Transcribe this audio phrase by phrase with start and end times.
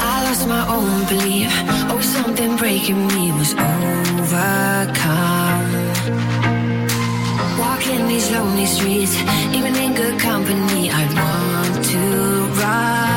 [0.00, 1.50] I lost my own belief.
[1.90, 4.52] Oh, something breaking me was overcome.
[7.58, 9.14] Walking these lonely streets,
[9.56, 12.00] even in good company, I want to
[12.60, 13.11] run.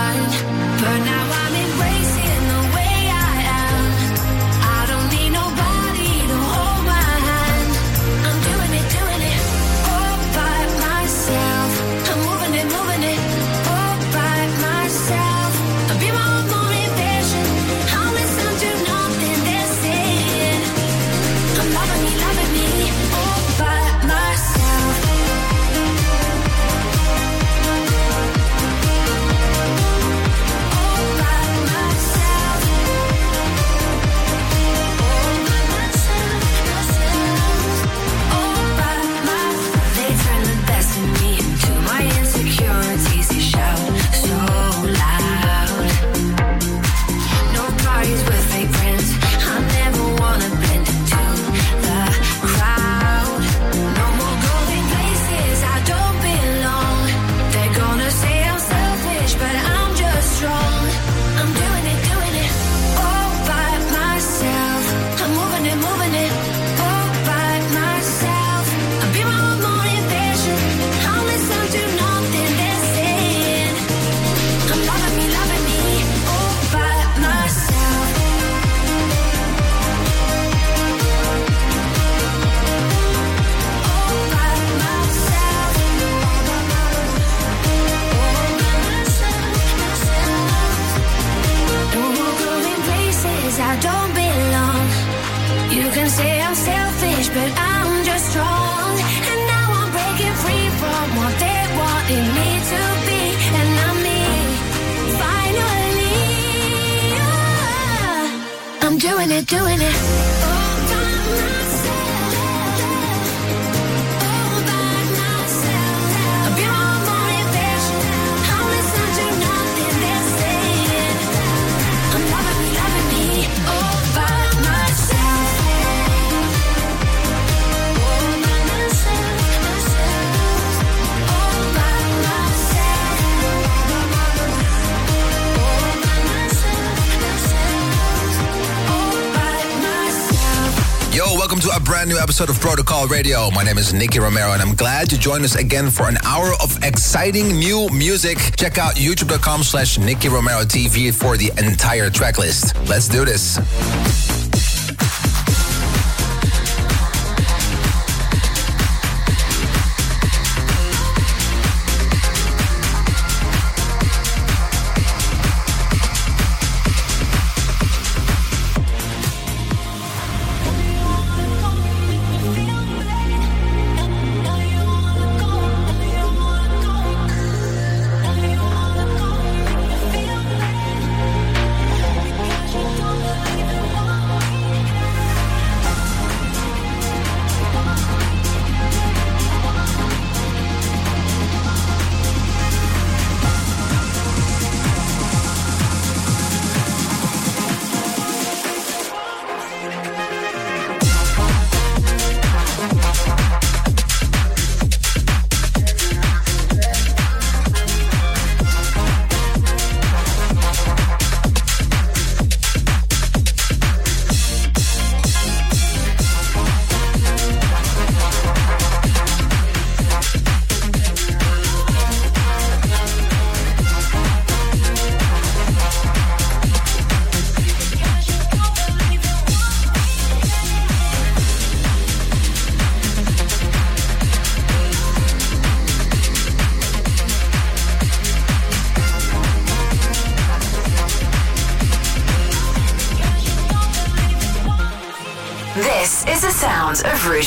[142.35, 143.50] Episode of Protocol Radio.
[143.51, 146.51] My name is Nicky Romero, and I'm glad to join us again for an hour
[146.62, 148.38] of exciting new music.
[148.57, 152.75] Check out youtube.com slash Nicky Romero TV for the entire track list.
[152.90, 153.56] Let's do this.
[153.56, 153.94] This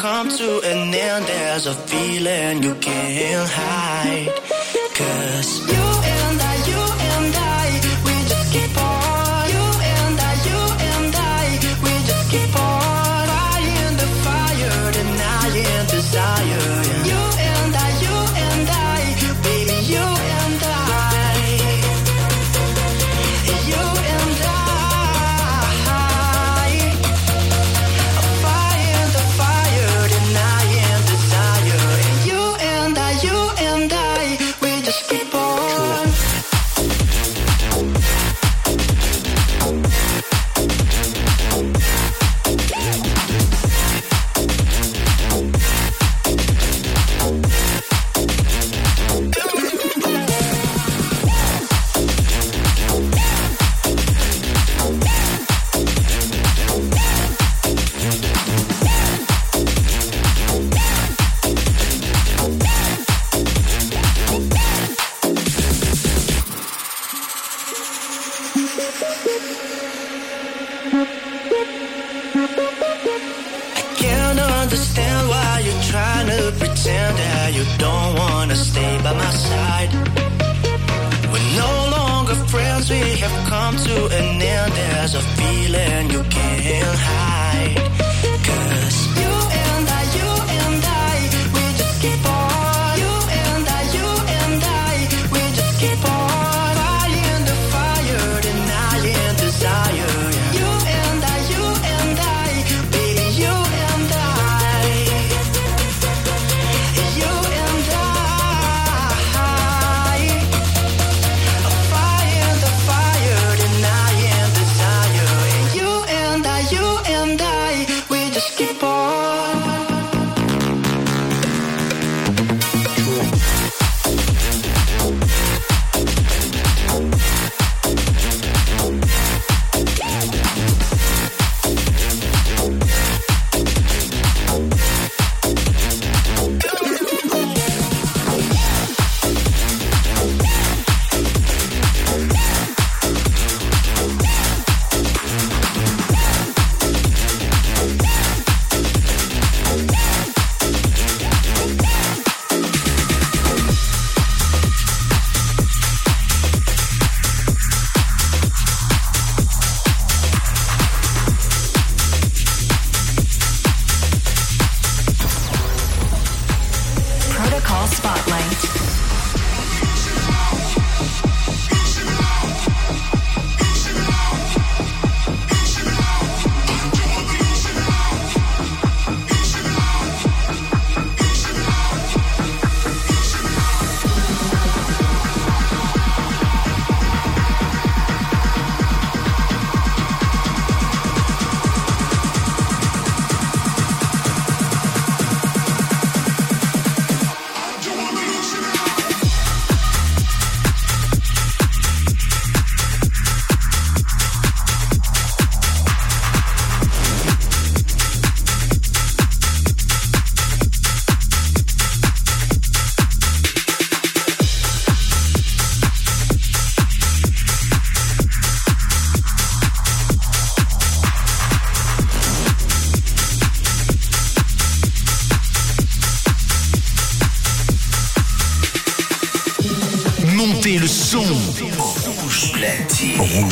[0.00, 1.26] come to an end.
[1.26, 3.79] There's a feeling you can't hide.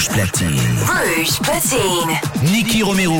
[0.09, 0.61] Rouge platine.
[0.87, 2.21] Rouge Platine.
[2.53, 3.18] Nicky Romero,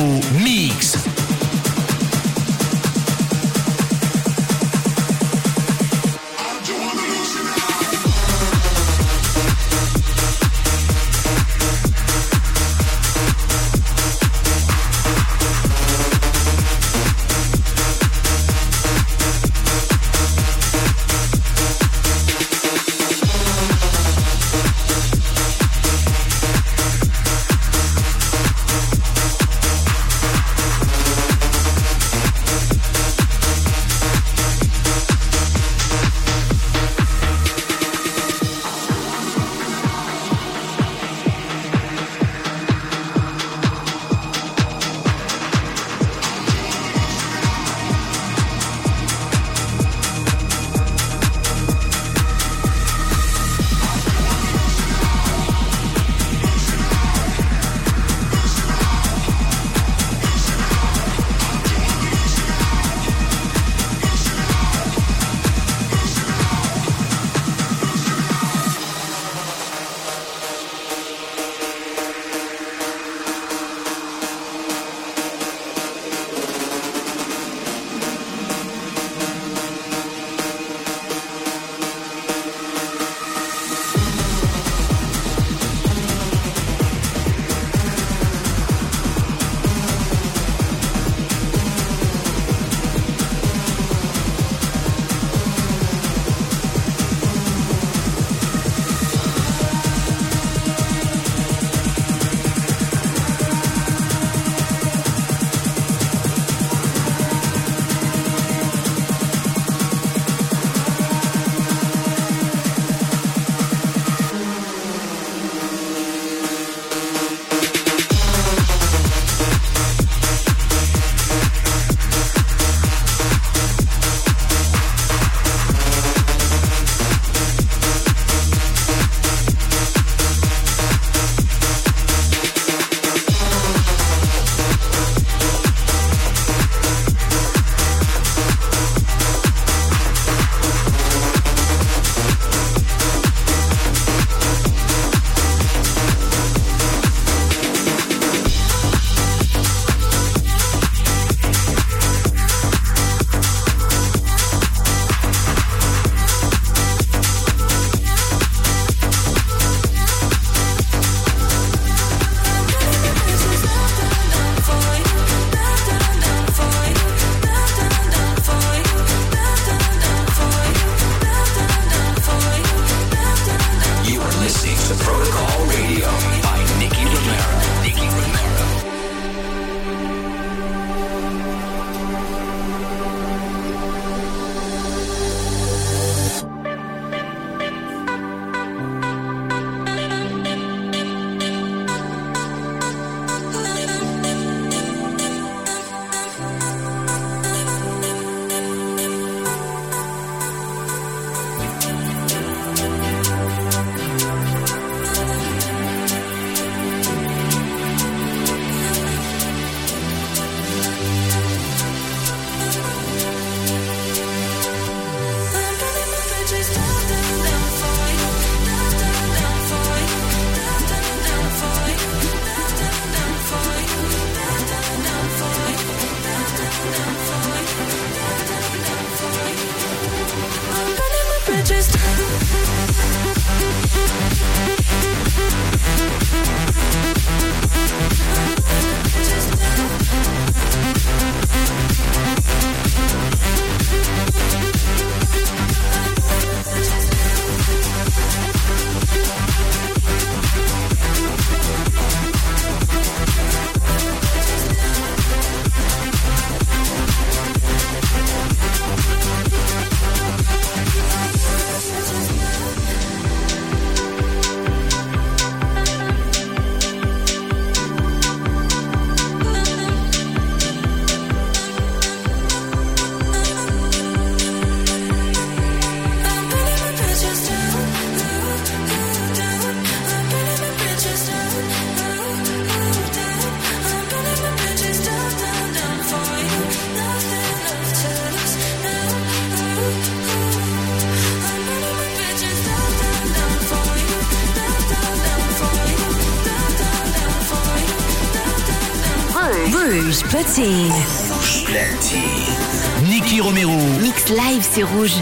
[301.65, 303.41] platine.
[303.41, 303.77] Romero.
[304.01, 305.13] Mix live, c'est rouge.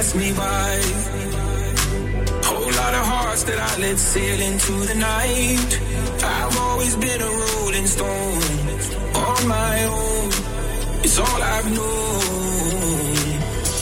[0.00, 0.72] pass me by.
[2.48, 5.70] Whole lot of hearts that I let sail into the night.
[6.36, 8.42] I've always been a rolling stone
[9.28, 10.28] on my own.
[11.04, 13.12] It's all I've known.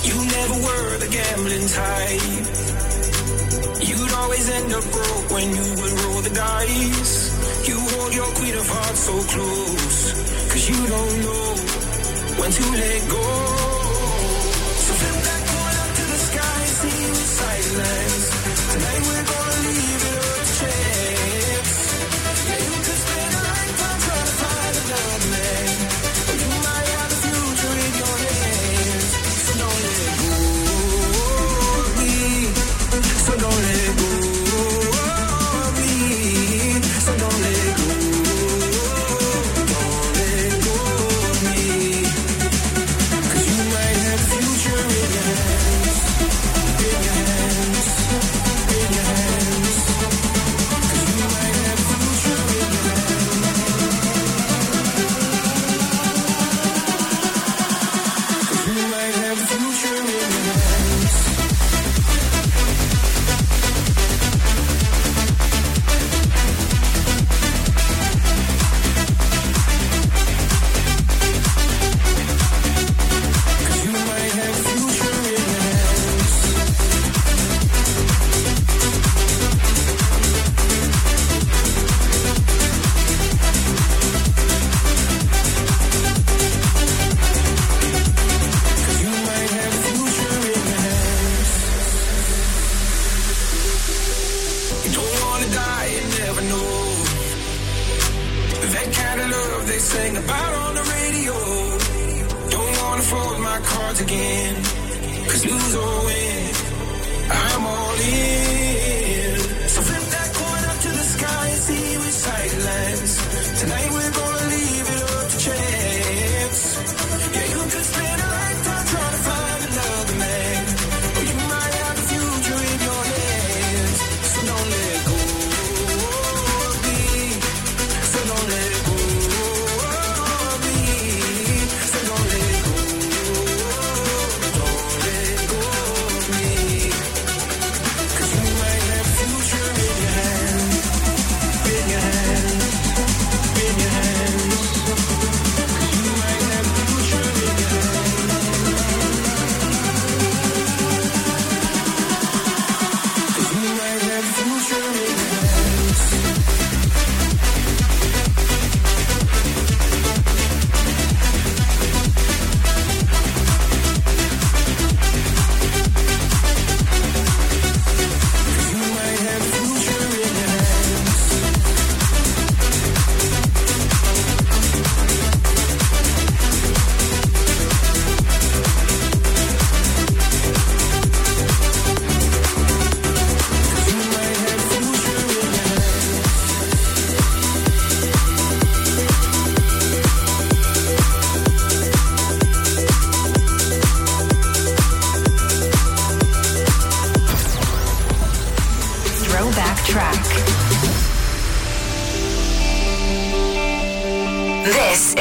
[0.08, 2.46] You never were the gambling type.
[3.88, 7.14] You'd always end up broke when you would roll the dice.
[7.68, 9.98] You hold your queen of hearts so close.
[10.50, 11.46] Cause you don't know
[12.40, 13.67] when to let go.
[17.78, 18.72] nice.
[18.72, 20.27] Tonight we're gonna leave it all.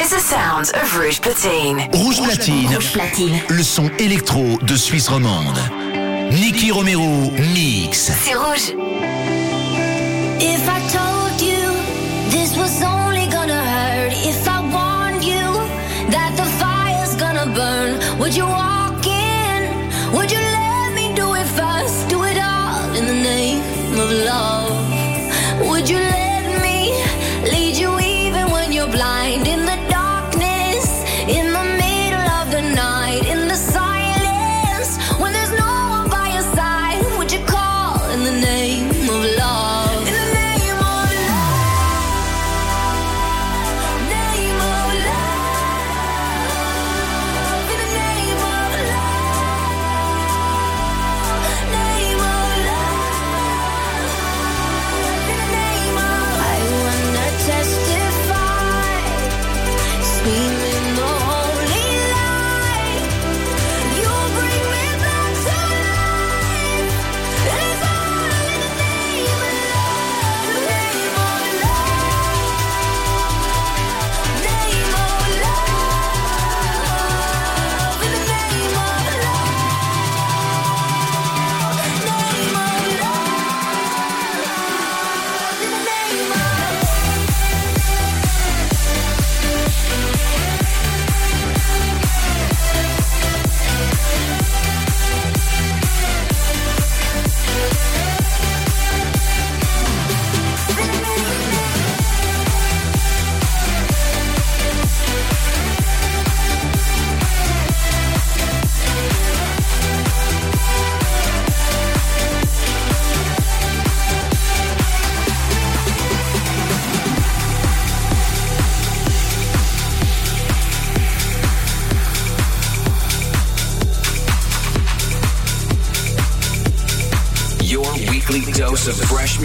[0.07, 1.89] is the sound of Rouge Platine.
[1.93, 2.67] Rouge Platine.
[2.67, 5.57] Rouge Le son électro de Suisse romande.
[6.31, 8.11] Nicky Romero mix.
[8.23, 8.73] C'est rouge.
[10.39, 11.16] If I told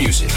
[0.03, 0.32] music.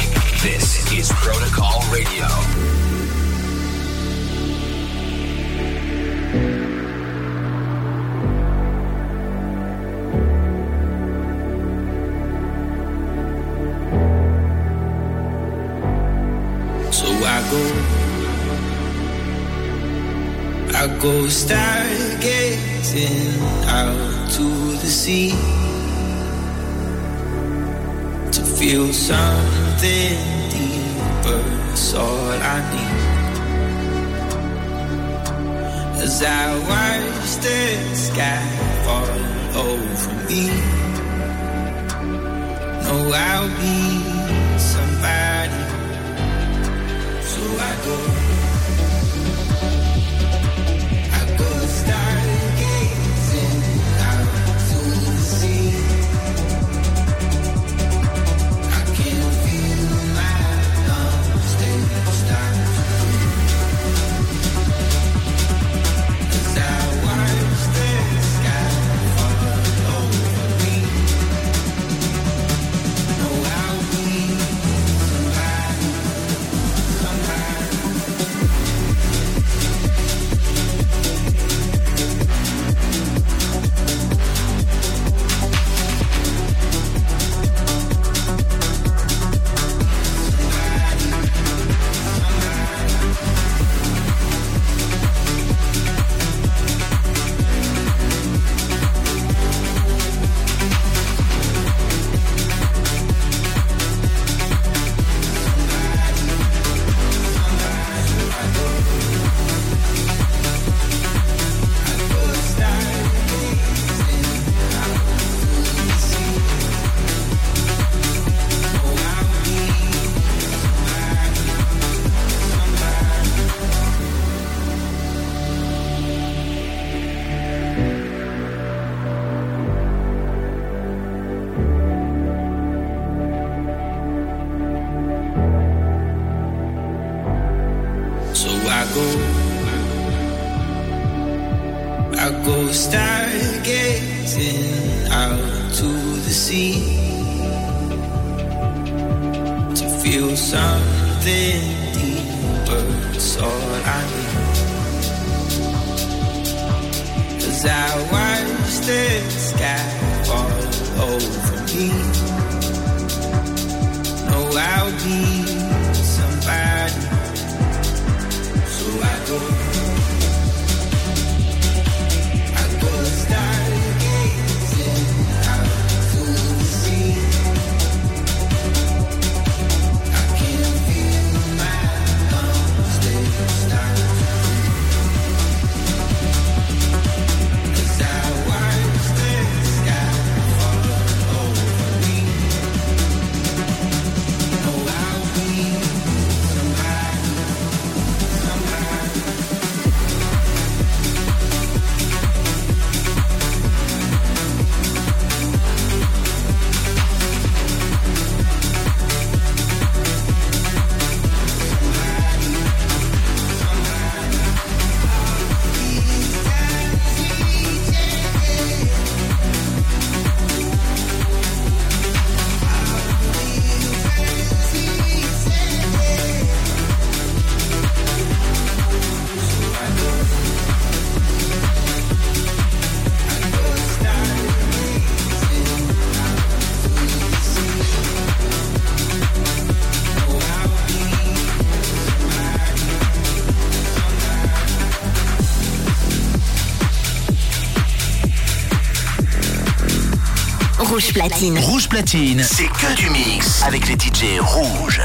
[250.96, 251.60] Rouge Platine.
[251.60, 255.02] Rouge Platine, c'est que du mix avec les DJ rouges.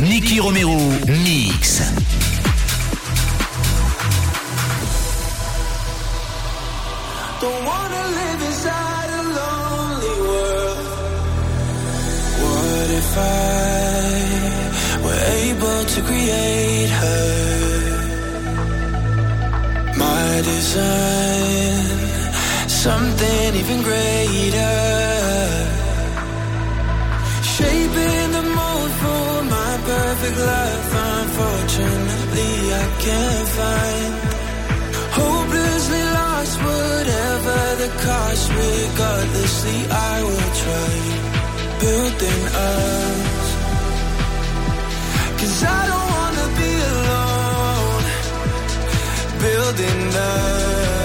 [0.00, 0.78] Nicky Romero,
[1.08, 1.82] mix.
[22.80, 24.76] something even greater.
[27.54, 30.88] Shaping the mold for my perfect life.
[31.18, 34.12] Unfortunately, I can't find.
[35.20, 38.44] Hopelessly lost, whatever the cost.
[38.64, 39.78] Regardlessly,
[40.12, 40.92] I will try
[41.82, 43.42] building us.
[45.38, 48.04] Cause I don't wanna be alone.
[49.44, 50.99] Building us.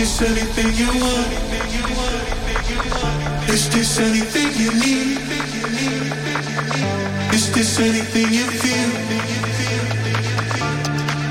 [0.00, 1.28] this anything you want?
[3.50, 5.18] Is this anything you need?
[7.34, 8.90] Is this anything you feel?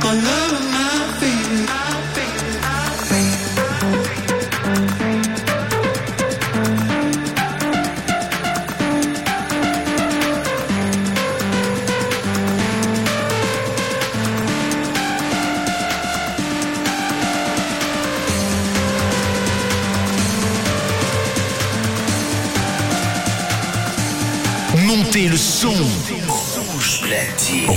[0.03, 0.68] My love.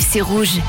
[0.00, 0.60] C'est rouge.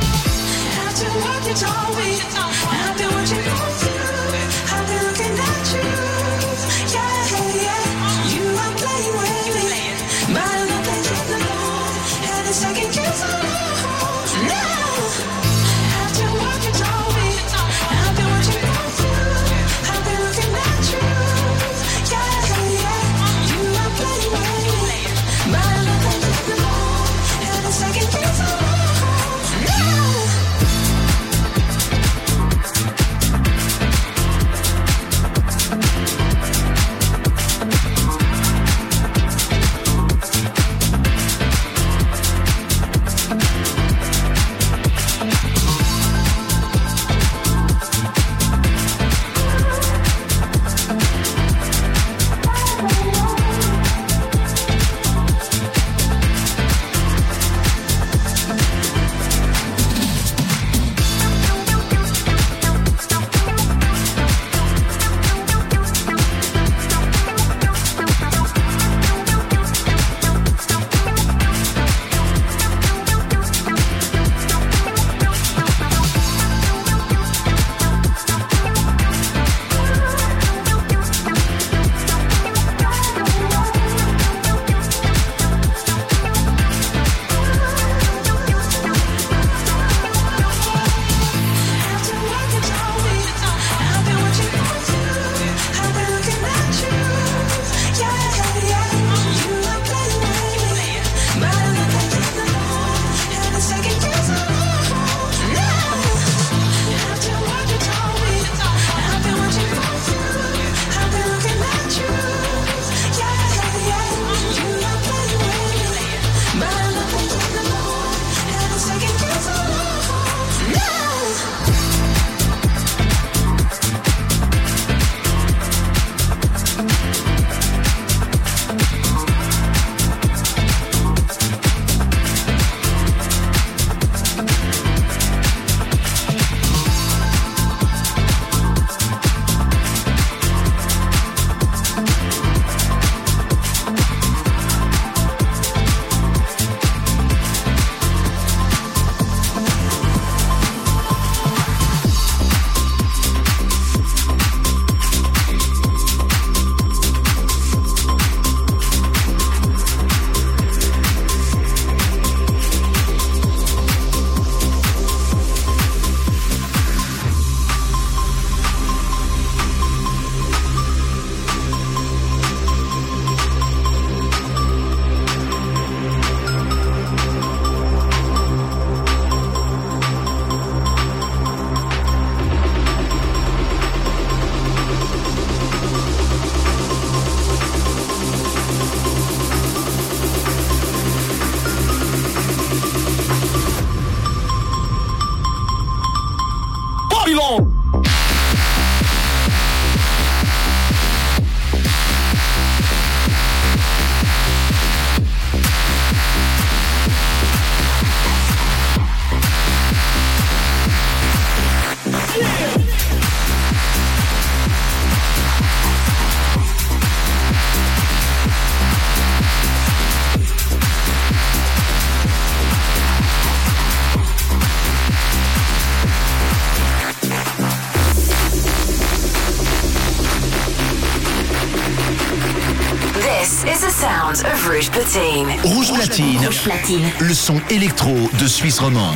[236.21, 236.99] Rouge Platine.
[237.09, 237.11] Platine.
[237.21, 239.15] Le son électro de Suisse romande.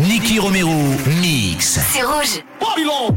[0.00, 0.74] Nicky Romero,
[1.20, 1.78] mix.
[1.92, 2.42] C'est rouge.
[2.58, 3.16] Babylon.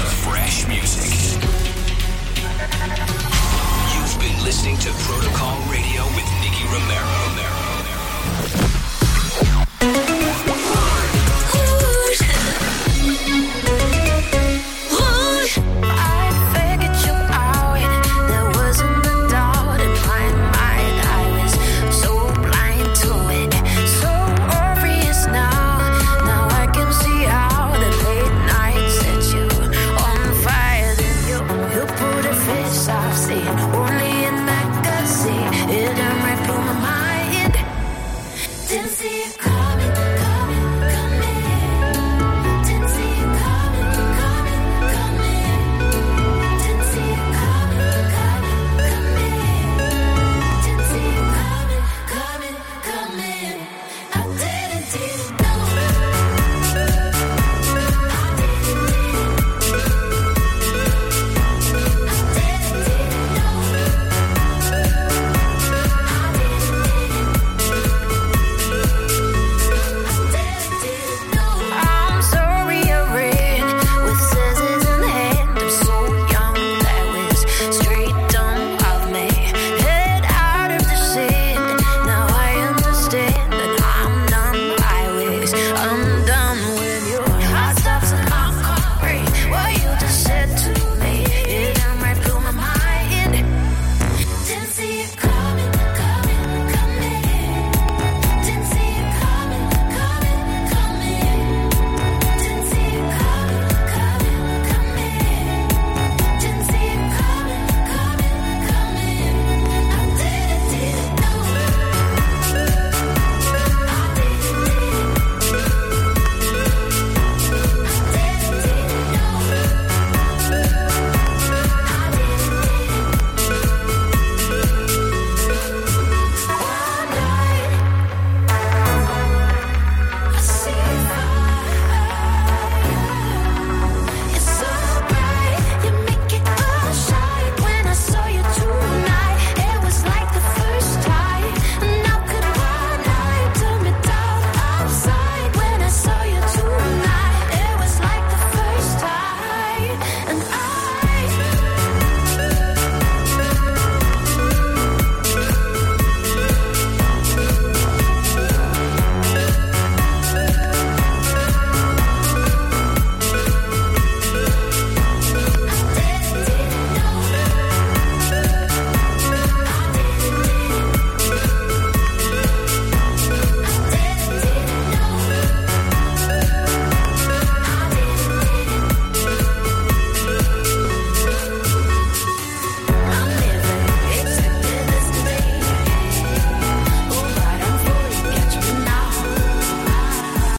[0.00, 1.40] Fresh music.
[3.94, 7.43] You've been listening to Protocol Radio with Nicky Romero.